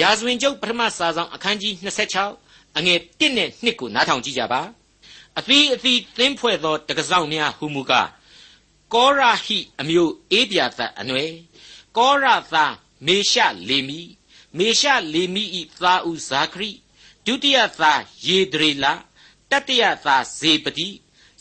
[0.00, 2.41] ရာဇဝင်ကျုပ်ပထမစာဆောင်အခန်းကြီး26
[2.76, 4.62] အငယ်1နဲ့2ကိုနားထောင်ကြည့်ကြပါ
[5.38, 8.08] အသီးအသီးသင်းဖွဲ့သောတကစောက်များဟူမူကား
[8.94, 11.32] ကောရာဟိအမျိုးအေးပြာသအနွယ်
[11.96, 12.64] ကောရသာ
[13.06, 14.00] မေရှလေမီ
[14.58, 16.70] မေရှလေမီဤသာဥဇာခရိ
[17.26, 17.92] ဒုတိယသာ
[18.26, 18.84] ယေဒရေလ
[19.50, 20.88] တတိယသာဇေပတိ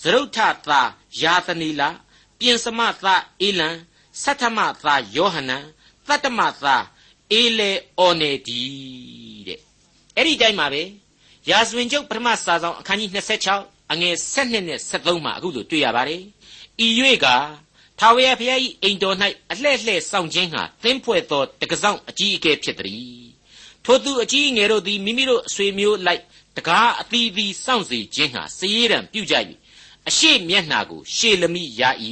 [0.01, 0.82] သရုတ်ထသာ
[1.21, 1.82] ယာသနီလ
[2.39, 3.69] ပြင်စမသာအေလံ
[4.21, 5.63] သတ္ထမသာယောဟနန်
[6.08, 6.75] သတ္တမသာ
[7.32, 8.62] အေလေအော်နေဒီ
[9.47, 9.60] တဲ့
[10.15, 10.84] အဲ့ဒီတိုင်းမှာပဲ
[11.49, 13.10] ယာဇဝင်ကျုပ်ပထမစာဆောင်အခန်းကြီး
[13.51, 16.21] 26အငယ်7နဲ့73မှာအခုလိုတွေ့ရပါတယ်
[16.86, 16.88] ဤ၍
[17.23, 17.27] က
[17.99, 19.15] ထာဝရဘုရား၏အိမ်တော်၌
[19.51, 23.25] အလှဲ့လှဲ့ဆောင်ခြင်းဟာသင်းဖွဲ့သောတကဆောင်အကြီးအကဲဖြစ်သည်
[23.86, 26.21] ထိုသူအကြီးငယ်တို့သည်မိမိတို့အဆွေမျိုးလိုက်
[26.58, 29.36] တကားအသီးသီးစောင့်စေခြင်းဟာစည်ရန်ပြုကြ၏
[30.08, 31.82] အရှိမျက်နှာကို ရှေလမိရ၏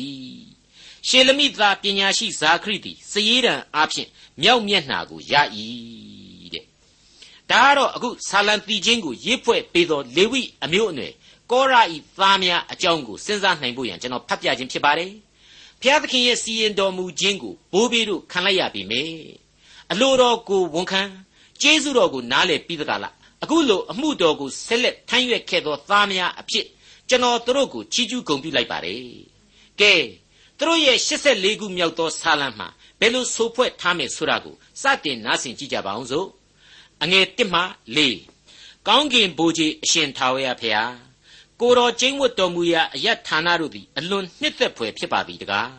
[1.07, 4.09] ရှေလမိသားပညာရှိဇာခရိသည်စည်ရန်အားဖြင့်
[4.41, 6.18] မြောက်မျက်နှာကိုရ၏တဲ့
[7.51, 11.13] ဒါကတော့အခုဆာလံတီချင်းကိုရေးဖွဲ့ပေးသောလေဝိအမျိုးအနွယ်
[11.51, 15.11] ကောရာဤသားများအကြောင်းကိုစဉ်းစားနိုင်ဖို့ရန်ကျွန်တော်ဖတ်ပြခြင်းဖြစ်ပါတယ်
[15.81, 19.01] ဖျားသခင်ရဲ့စီရင်တော်မူခြင်းကိုဘိုးဘေးတို့ခံလိုက်ရပြီမေ
[19.91, 21.01] အလိုတော်ကိုဝန်ခံ
[21.61, 26.65] ကျေးဇူးတော်ကိုနားလည်ပြီးသကလားအခုလိုအမှုတော်ကိုဆက်လက်ထမ်းရွက်ခဲ့သောသားများအဖြစ်
[27.09, 29.01] ကျွန်တော်တို့ကိုချီးကျူးဂုဏ်ပြုလိုက်ပါတယ်
[29.81, 29.93] ကဲ
[30.59, 32.67] တို့ရဲ့84ခုမြောက်သောဆာလံမှာ
[32.99, 36.27] ဘယ်လိုဆိုဖွဲ့ထားမယ်ဆိုတာကိုစတင်နားဆင်ကြည့်ကြပါအောင်စို့
[37.03, 37.61] အငယ်1မှ
[37.95, 40.93] 4ကောင်းကင်ဘိုးကြီးအရှင်ထာဝရဖျား
[41.61, 45.71] ကိုတော်ကျင်းဝတ်တော်မူရာအယတ်ဌာနတို့သည်အလွန်နှစ်သက်ဖွယ်ဖြစ်ပါသည်တကား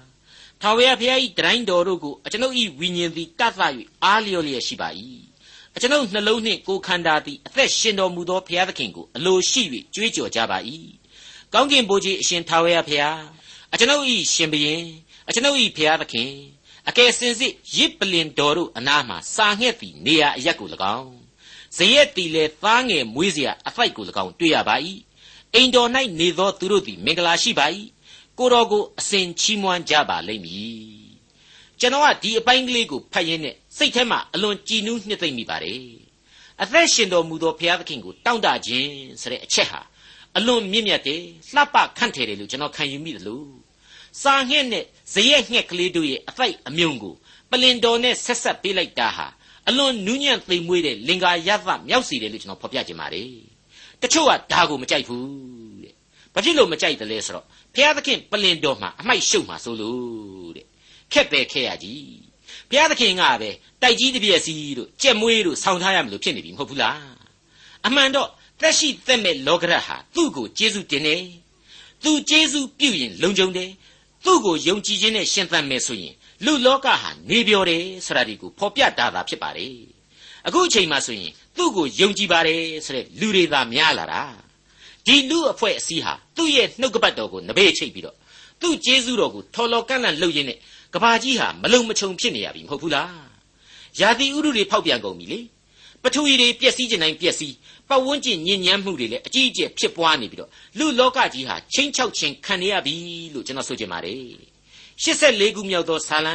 [0.60, 3.60] ထာဝရဘုရား၏တိုင်းတော်တို့ကိုအကျွန်ုပ်၏ဝိညာဉ်သည်တတ်သ၍
[4.04, 4.88] အားလျော်လျက်ရှိပါ၏
[5.74, 9.62] အကျွန်ုပ်နှလုံးနှင့်ကိုယ်ခန္ဓာသည်အသက်ရှင်တော်မူသောဘုရားသခင်ကိုအလိုရှိ၍
[9.94, 10.58] ကြွေးကြော်ကြပါ၏
[11.52, 13.20] ကောင်းကင်ဘုရားအရှင်ထာဝရဘုရား
[13.72, 14.04] အကျွန်ုပ်၏
[14.34, 14.82] ရှင်ဘုရင်
[15.28, 16.30] အကျွန်ုပ်၏ဘုရားသခင်
[16.89, 21.13] အကယ်စင်စစ်ရစ်ပလင်တော်တို့အနားမှာစာငှက်သည်နေရာအရက်ကို၎င်း
[21.77, 24.75] ဇရက်တီလေသားငယ်မွေးเสียအဖိုက်ကို၎င်းတွေ့ရပါ၏
[25.53, 25.89] အိမ်တော်၌
[26.19, 27.65] နေသောသူတို့သည်မင်္ဂလာရှိပါ၏
[28.37, 30.95] ကိုတော်ကိုအစဉ်ချီးမွမ်းကြပါလိမ့်မည်
[31.79, 35.81] ကျွန်တော်ကဒီအပိုင်းကလေးကိုဖတ်ရင်းနဲ့စိတ်ထဲမှာအလွန်ကြည်နူးနှစ်သိမ့်မိပါတယ်
[36.61, 38.91] အသက်ရှင်တော်မူသောဘုရားသခင်ကိုတောင့်တခြင်း
[39.21, 39.81] ဆိုတဲ့အချက်ဟာ
[40.37, 41.21] အလွန်မြင့်မြတ်တယ်
[41.55, 43.47] လှပခန့်ထည်တယ်လို့ကျွန်တော်ခံယူမိတယ်လို့
[44.22, 47.14] စာငှက်နဲ့ဇရက်ငှက်ကလေးတို့ရဲ့အဖိုက်အမြုံကို
[47.50, 49.26] ပလင်တော်နဲ့ဆက်ဆက်ပေးလိုက်တာဟာ
[49.68, 53.30] အလွန်နူးညံ့သိမ်မွေးတဲ့လင်္ကာရသမြောက်စီတယ်လို့ကျွန်တော်ဖော်ပြခြင်းပါတယ်
[54.02, 55.26] တချို့ကဒါကိုမကြိုက်ဘူး
[55.82, 55.94] တဲ့
[56.34, 60.66] ဘာဖြစ်လို့မကြိုက်တယ်လဲဆိုတော့ဘုရားသခင်ပလင်တော်မှာအမိုက်ရှုပ်မှာဆိုလို့တဲ့
[61.12, 62.04] ခက်ပဲခဲရကြီး
[62.70, 63.50] ဘုရားသခင်ကပဲ
[63.82, 66.98] တိုက်ကြီးတပြည့်စီတို့ကြက်မွေးတို့ဆောင်းထားရမလို့ဖြစ်နေပြီမဟုတ်ဘူးလား
[67.86, 68.28] အမှန်တော့
[68.60, 71.22] သက်ရှိသက်မဲ့လောကရဟာသူ့ကိုကျေးဇူးတင်တယ်
[72.04, 73.70] သူကျေးဇူးပြုရင်လုံခြုံတယ်
[74.24, 79.74] သူ့ကိုယုံကြည်ခြင်းနဲ့ရှင်သန်မယ်ဆိုရင်လူလောကဟာနေပြောတယ်ဆိုတာဒီကိုဖော်ပြတာသာဖြစ်ပါတယ်
[80.46, 84.22] အခုအချိန်မှဆိုရင်သူ့ကိုယုံကြည်ပါတယ်ဆိုတဲ့လူတွေသာများလာတာ
[85.06, 88.16] ဒီလူအဖွဲ့အစည်းဟာသူ့ရဲ့နှုတ်ကပတ်တော်ကိုနဘေးချိတ်ပြီးတော့
[88.60, 90.58] သူ့ကျေးဇူးတော်ကိုထော်လော်ကန့်လန့်လှုပ်ရင်းနဲ့
[90.94, 93.30] ကဘာကြီးဟာမလုံမချုံဖြစ်နေရပြီမဟုတ်ဘူးလား
[94.00, 95.40] ယာတိဥရုတွေဖောက်ပြန်ကုန်ပြီလေ
[96.02, 97.54] ပထဝီတွေပျက်စီးခြင်းတိုင်းပျက်စီး
[97.88, 102.94] ပတ်ဝန်းကျင်ညဉ့်ညမ်းမှုတွေလည်းအကြီးအကျယ်ဖြစ်ပွားနေပြီးတော့လူလောကကြီးဟာချင်းချောက်ချင်းခံနေရပြီ
[103.34, 104.18] လို့ကျွန်တော်ဆိုချင်ပါတယ်
[105.02, 106.34] 84ခုမြောက်သောဇာလံ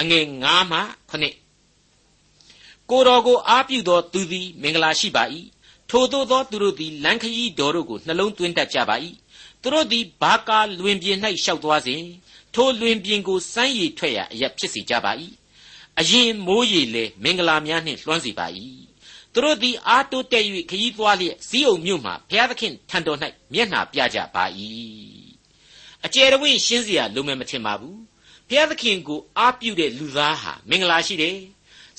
[0.00, 5.24] အငယ်9မှ9ကိုတော်ကိုအားပြုသောသူသည်မင်္ဂလာရှိပါ၏
[5.90, 8.96] ထိုသို့သောသူတို့သည်လမ်းခရီးတော်တို့ကိုနှလုံးသွင်းတတ်ကြပါ၏
[9.62, 12.02] သူတို့သည်ဘာကာလွင်ပြင်၌ရှောက်သွားစဉ်
[12.54, 15.12] ထိုလွင်ပြင်ကိုစမ်းရည်ထွက်ရအရက်ဖြစ်စေကြပါ၏
[16.00, 18.46] အရင်မိုးရည်လေမင်္ဂလာများနှင့်လွှမ်းစေပါ၏
[19.34, 23.18] သူတို့သည်အားတိုးတက်၍ခရီးသွားလျက်ဇီးအုံမြို့မှဘုရားသခင်ထံတော်၌
[23.54, 24.44] မျက်နှာပြကြပါ၏
[26.04, 27.98] အကျယ်တဝင့်ရှင်းစရာလိုမယ်မထင်ပါဘူး
[28.48, 31.38] ဘုရားသခင်ကိုအားပြုတဲ့လူသားဟာမင်္ဂလာရှိတယ်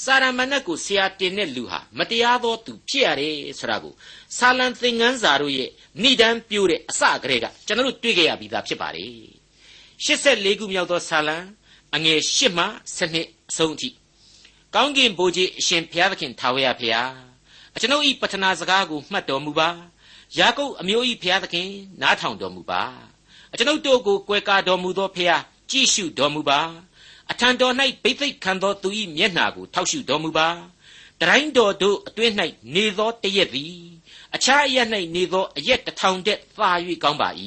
[0.04, 3.93] စာရမဏတ်ကိုဆရာတင်တဲ့လူဟာမတရားသောသူဖြစ်ရတယ်ဆိုတာကို
[4.38, 5.69] ဆာလံသင်္ကန်းစာတို့ရဲ့
[6.02, 9.12] ဏိဒံပြိုးတဲ့အစကတည်းကကျွန်တော်တို့တွေ့ကြရပြီးသားဖြစ်ပါတယ်
[10.06, 11.38] 84ခုမြောက်သောဆာလံ
[11.95, 12.65] အငယ်8မှ
[12.98, 13.89] 7အဆုံးအထိ
[14.78, 17.14] ကောင်းကင်ဘိုးကြီးအရှင်ဘုရားသခင်ထာဝရဘုရား
[17.76, 19.70] အကျွန်ုပ်ဤပထနာစကားကိုမှတ်တော်မူပါ
[20.38, 21.70] ယာကုပ်အမျိုးဤဘုရားသခင်
[22.02, 22.82] နားထောင်တော်မူပါ
[23.52, 26.60] အကျွန်ုပ်တို့ကိုကွယ်ကာတော်မူသောဘုရားကြည့်ရှုတော်မူပါ
[27.32, 30.48] အထံတော်၌ဘိသိက်ခံသောသူ၏မျက်နှာကိုထောက်ရှုတော်မူပါ
[31.20, 32.34] တတိုင်းတော်တို့အတွင်း၌
[32.76, 33.78] နေသောတရက်သည်
[34.36, 36.72] အခြားအရက်၌နေသောအရက်တစ်ထောင်တည်းသာ၍
[37.04, 37.30] ကောင်းပါ၏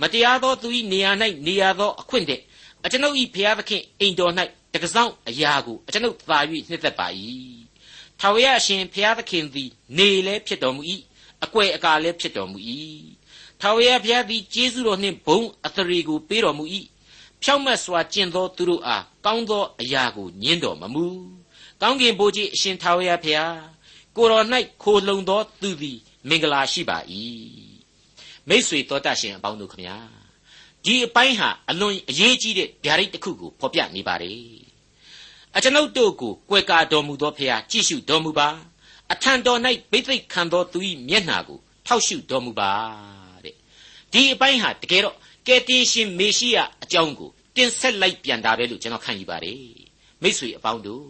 [0.00, 1.10] မတရားသောသူ၏နေရာ၌
[1.46, 2.40] နေရသောအခွင့်တဲ့
[2.84, 4.34] အကျွန်ုပ်၏ဘုရားသခင်အိမ်တော်၌
[4.72, 7.06] တကဆောင်အရာကိုအကျွန်ုပ်သာ၍နှစ်သက်ပါ၏
[8.20, 10.82] ထာဝရအရှင်ဘုရားသခင်သည် နေလည်းဖြစ်တော်မူ၏
[11.44, 12.58] အကွယ်အကာလည်းဖြစ်တော်မူ၏
[13.60, 16.64] ထာဝရဘုရားသည်ကျေးဇူးတော်နှင့်ဘုံအသရေကိုပေးတော်မူ၏
[17.42, 21.06] ဖြောင့်မတ်စွာကျင့်သောသူတို့အားကောင်းသောအရာကိုညင်းတော်မမူ
[21.80, 23.58] ကောင်းကင်ဘုရားအရှင်ထာဝရဘုရား
[24.16, 24.46] ကိုတော်၌
[24.82, 26.98] ခိုလုံသောသူသည် မင်္ဂလာရှိပါ၏
[28.48, 30.19] မိษွေတော်တတ်ရှင်အပေါင်းတို့ခမညာ
[30.84, 34.38] ဒီအပိုင်းဟာအလွန်အရေးကြီးတဲ့ဗျာဒိတ်တစ်ခုကိုဖော်ပြနေပါတယ်
[35.56, 38.48] အကျွန်ုပ်တို့ကိုကွယ်ကာတော်မူသောဖခင်ကြည့်ရှုတော်မူပါ
[39.12, 42.70] အထံတော်၌ဘိသိက်ခံသောသူ၏မျက်နှာကိုထောက်ရှုတော်မူပါ
[43.44, 43.54] တဲ့
[44.12, 45.16] ဒီအပိုင်းဟာတကယ်တော့
[45.46, 49.62] ကယ်တင်ရှင်မေရှိယအကြောင်းကိုတင်ဆက်လိုက်ပြန်တာပဲလို့ကျွန်တော်ခံယူပါတယ်
[50.22, 51.06] မိတ်ဆွေအပေါင်းတို့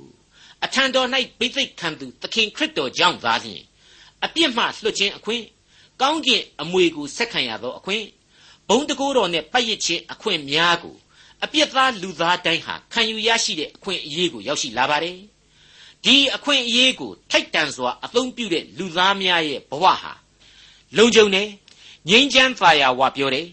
[0.65, 3.63] အထံတော်၌ဘိသိက်ခံသူသခင်ခရစ်တော်ကြောင့်သာလျှင်
[4.25, 5.45] အပြစ်မှလွတ်ခြင်းအခွင့်
[6.03, 8.05] ကောင်းကင်အမွေကိုဆက်ခံရသောအခွင့်
[8.73, 10.97] ဘုံတကိုးတော်နဲ့ပတ်ရခြင်းအခွင့်များကို
[11.45, 15.19] အပြစ်သားလူသားတိုင်းဟာခံယူရရှိတဲ့အခွင့်အရေးကိုရောက်ရှိလာပါတယ်
[16.05, 20.13] ဒီအခွင့်အရေးကိုထိုက်တန်စွာအသုံးပြုတဲ့လူသားများရဲ့ဘဝဟာ
[20.97, 21.49] လုံခြုံတယ်
[22.09, 23.47] ငြိမ်းချမ်းသာယာဝပြောတယ်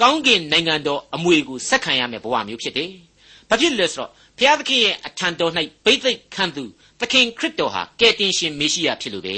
[0.00, 2.90] ကောင်းကင်နိုင်ငံတော်အမွေကိုဆက်ခံရမယ့်ဘဝမျိုးဖြစ်တယ်
[3.48, 5.52] ဘာဖြစ်လဲဆိုတော့ဘုရားသခင်ရဲ့အထံတော်၌
[5.84, 6.64] ဘိသိက်ခံသူ
[7.00, 9.36] သခင်ခရစ်တော်ဟာကယ်တင်ရှင်မေရှိယဖြစ်လို့ပဲ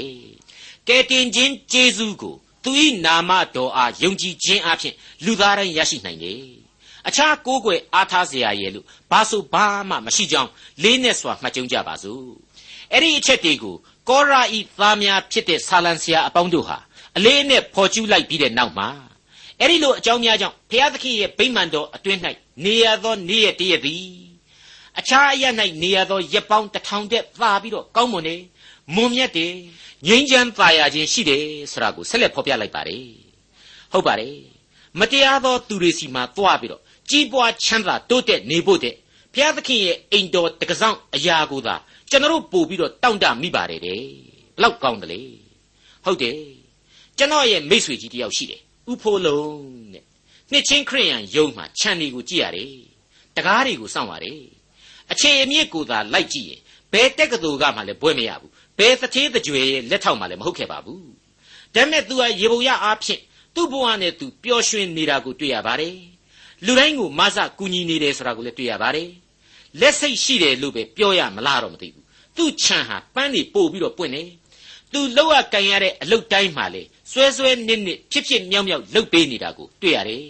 [0.87, 2.71] ကယ်တင်ခြင်းကျေးဇူးကို သူ၏
[3.05, 4.93] နာမတော်အားယုံကြည်ခြင်းအပြင်
[5.25, 6.43] လူသားတိုင်းရရှိနိုင်တယ်။
[7.07, 10.49] အခြားကိုးကွယ်အားထားစရာရဲ့လို့ဘာဆိုဘာမှမရှိကြောင်း
[10.83, 12.27] လေးနဲ့စွာမှတ်ကြုံကြပါစို့။
[12.93, 13.75] အဲ့ဒီအချက်တွေကို
[14.09, 16.77] ကောရာဤသားများဖြစ်တဲ့ဆာလံဆရာအပေါင်းတို့ဟာ
[17.17, 18.87] အလေးနဲ့ဖော်ကျူးလိုက်ပြီးတဲ့နောက်မှာ
[19.59, 22.19] အဲ့ဒီလိုအကြောင်းများကြောင့်ဘုရားသခင်ရဲ့ဗိမာန်တော်အတွင်း၌
[22.63, 24.05] နေရသောနေ့ရက်တည်းရသည်
[24.99, 25.43] အခြားအရ၌
[25.81, 28.41] နေရသောရက်ပေါင်းတစ်ထောင်တက်ပါပြီးတော့ကောင်းမွန်တယ်။
[28.93, 29.53] မွန်မြတ်တယ်
[30.07, 33.05] ငြိမ်းချမ်းသာယာခြင်းရှိတယ်ဆိုတာကိုဆက်လက်ဖော်ပြလိုက်ပါတယ်
[33.91, 34.37] ဟုတ်ပါတယ်
[34.99, 38.95] မတရားသောသူတွေစီမှာတွားပြီးတော့ကြီးပွားချမ်းသာတိုးတက်နေဖို့တဲ့
[39.33, 41.75] ဘုရားသခင်ရဲ့အိမ်တော်တကဆောင်အရာကိုသာ
[42.09, 44.01] ကျွန်တော်ပို့ပြီးတော့တောင့်တမိပါတယ်တဲ့
[44.55, 45.21] ဘလောက်ကောင်းတယ်လေ
[46.05, 46.37] ဟုတ်တယ်
[47.17, 49.59] ကျွန်တော်ရဲ့မိတ်ဆွေကြီးတယောက်ရှိတယ်ဥဖိုးလုံး
[49.93, 50.03] တဲ့
[50.51, 52.73] နှစ်ချင်းခရိယန်ယုံမှာခြံတွေကိုကြည့်ရတယ်
[53.35, 54.41] တကားတွေကိုစောင့်ရတယ်
[55.11, 61.01] အခြေအမြစ်ကိုသာလိုက်ကြည့်ရင်ဘယ်တက်ကတူကမှလည်းဘွဲမရဘူး ဘယ်သတိတကြွယ်ရဲ့လက်ထောက်မှလည်းမဟုတ်ခဲ့ပါဘူး
[61.75, 63.21] ဒါပေမဲ့ तू ဟာရေပုံရအားဖြင့်
[63.55, 65.95] သူ့ဘဝနဲ့ तू ပျော်ရွှင်နေတာကိုတွေ့ရပါတယ်
[66.65, 69.09] လူတိုင်းကိုမဆကူညီနေတယ်ဆိုတာကိုလည်းတွေ့ရပါတယ်
[69.79, 72.03] လက်စိတ်ရှိတယ်လို့ပဲပြောရမလားတော့မသိဘူး
[72.37, 74.23] သူ့ခြံဟာပန်းနေပို့ပြီးတော့ပွင့်နေ
[74.91, 80.23] သူလောက်ရကန်ရတဲ့အလုတ်တိုင်းမှာလေစွဲစွဲနစ်နစ်ဖြစ်ဖြစ်မြောက်မြောက်လှုပ်ပေးနေတာကိုတွေ့ရတယ်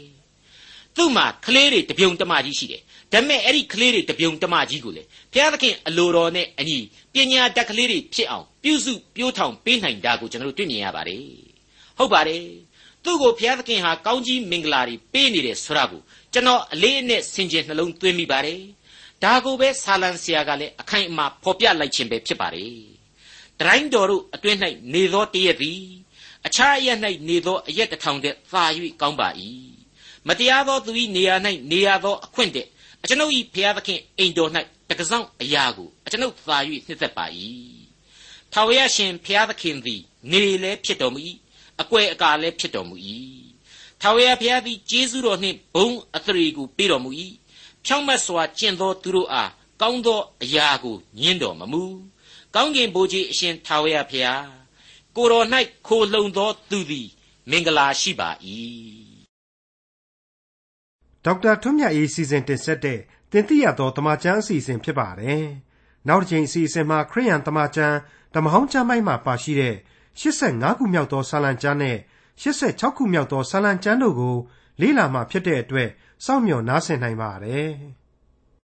[0.97, 2.81] သူ့မှာကလေးတွေတပြုံတမကြီးရှိတယ်
[3.13, 5.03] ဒါပေမဲ့အဲ့ဒီကလေးတွေတပြုံတမကြီးကိုလေ
[5.33, 6.77] ဘုရားသခင်အလိုတော်နဲ့အညီ
[7.13, 11.23] ပညာတတ်ကလေးတွေဖြစ်အောင်ပြုစုပြိုးထောင်ပေးနိုင်တာကိုကျွန်တော်တို့တွေ့မြင်ရပါတယ်
[11.97, 12.43] ဟုတ်ပါတယ်
[13.03, 16.01] သူ့ကိုဘုရားသခင်ဟာကောင်းကြီးမင်္ဂလာတွေပေးနေတယ်ဆိုတာကို
[16.33, 18.59] ကျွန်တော်အလေးအနက်ဆင်ခြင်နှလုံးသွင်းမိပါတယ်
[19.23, 22.73] ဒါကိုပဲဆာလံဆရာကလည်းအခိုင်အမာဖော်ပြလိုက်ခြင်းပဲဖြစ်ပါတယ်
[23.59, 24.57] တတိုင်းတော်တို့အတွင်း၌
[24.93, 25.81] နေသောတရက်သည်
[26.45, 26.97] အခြားအရက်၌
[27.29, 28.63] နေသောအရက်တစ်ထောင်တည်းသာ၍
[29.01, 29.29] ကောင်းပါ၏
[30.27, 31.35] မတရားသောသူ၏နေရာ၌
[31.71, 32.67] နေရသောအခွင့်တဲ့
[33.03, 34.51] အကျွန်ုပ်၏ဘုရားသခင်အိမ်တော်၌
[34.89, 36.57] တကဆောင်အရာကိုအကျွန်ုပ်သာ၍
[36.87, 37.25] နှစ်သက်ပါ၏
[38.51, 41.19] ထာဝရရှင်ဘုရားသခင်သည် နေလည်းဖြစ်တော်မူ၏
[41.81, 42.95] အကွယ်အကာလည်းဖြစ်တော်မူ၏
[44.01, 47.11] ထာဝရဘုရားသည်ကျေးဇူးတော်နှင့်ဘုံအသရေကိုပေးတော်မူ၏
[47.85, 51.83] ဖြောင့်မတ်စွာကျင့်သောသူတို့အားကောင်းသောအရာကိုညှင်းတော်မမူ
[52.55, 54.47] ကောင်းကင်ဘိုးကြီးအရှင်ထာဝရဘုရား
[55.15, 55.45] ကိုတော်၌
[55.87, 57.07] ခိုလှုံသောသူသည်
[57.49, 58.29] မင်္ဂလာရှိပါ၏
[61.25, 62.99] ဒေါက်တာထွန်းမြတ်အေးစီစဉ်တင်ဆက်တဲ့
[63.31, 65.45] တင်ပြရသောတမချန်းအစီအစဉ်ဖြစ်ပါတယ်
[66.07, 67.97] နောက်တစ်ချိန်အစီအစဉ်မှာခရိယန်တမချန်း
[68.35, 69.75] ဓမ္မဟောင်းကျမ်းပိုင်းမှာပါရှိတဲ့
[70.21, 71.97] 85ခုမြောက်သောဆာလံကျမ်းနဲ့
[72.41, 74.35] 86ခုမြောက်သောဆာလံကျမ်းတို့ကို
[74.81, 75.89] လေ့လာမှဖြစ်တဲ့အတွက်
[76.25, 77.69] စောင့်မျှော်နားဆင်နိုင်ပါတယ်။